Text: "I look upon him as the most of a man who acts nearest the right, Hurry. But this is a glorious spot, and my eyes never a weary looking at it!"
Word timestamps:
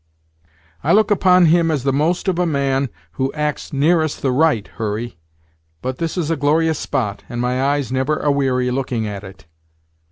"I 0.83 0.93
look 0.93 1.11
upon 1.11 1.45
him 1.45 1.69
as 1.69 1.83
the 1.83 1.93
most 1.93 2.27
of 2.27 2.39
a 2.39 2.45
man 2.47 2.89
who 3.11 3.31
acts 3.33 3.71
nearest 3.71 4.23
the 4.23 4.31
right, 4.31 4.67
Hurry. 4.67 5.19
But 5.83 5.99
this 5.99 6.17
is 6.17 6.31
a 6.31 6.35
glorious 6.35 6.79
spot, 6.79 7.23
and 7.29 7.39
my 7.39 7.61
eyes 7.63 7.91
never 7.91 8.17
a 8.17 8.31
weary 8.31 8.71
looking 8.71 9.05
at 9.05 9.23
it!" 9.23 9.45